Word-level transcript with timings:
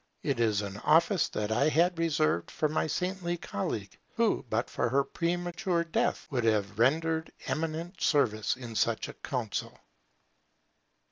It 0.23 0.39
is 0.39 0.63
an 0.63 0.77
office 0.77 1.27
that 1.29 1.51
I 1.51 1.69
had 1.69 1.99
reserved 1.99 2.49
for 2.49 2.67
my 2.67 2.87
saintly 2.87 3.37
colleague, 3.37 3.99
who, 4.15 4.43
but 4.49 4.67
for 4.67 4.89
her 4.89 5.03
premature 5.03 5.83
death, 5.83 6.25
would 6.31 6.43
have 6.43 6.79
rendered 6.79 7.31
eminent 7.45 8.01
service 8.01 8.57
in 8.57 8.73
such 8.73 9.07
a 9.09 9.13
Council. 9.13 9.77